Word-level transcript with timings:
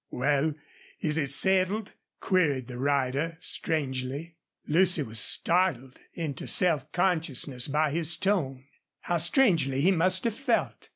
"Well, 0.09 0.55
is 0.99 1.19
it 1.19 1.29
settled?" 1.31 1.93
queried 2.21 2.65
the 2.65 2.79
rider, 2.79 3.37
strangely. 3.39 4.35
Lucy 4.65 5.03
was 5.03 5.19
startled 5.19 5.99
into 6.15 6.47
self 6.47 6.91
consciousness 6.91 7.67
by 7.67 7.91
his 7.91 8.17
tone. 8.17 8.63
How 9.01 9.17
strangely 9.17 9.79
he 9.81 9.91
must 9.91 10.23
have 10.23 10.33
felt. 10.35 10.89